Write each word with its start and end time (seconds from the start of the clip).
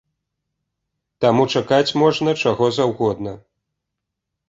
Таму 1.27 1.47
чакаць 1.57 1.95
можна 2.05 2.37
чаго 2.43 2.73
заўгодна! 2.81 3.39